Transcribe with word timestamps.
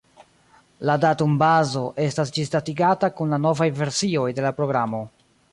La 0.89 0.95
datumbazo 1.03 1.83
estas 2.05 2.33
ĝisdatigata 2.39 3.13
kun 3.21 3.37
la 3.37 3.43
novaj 3.47 3.71
versioj 3.85 4.29
de 4.41 4.49
la 4.51 4.57
programo. 4.63 5.05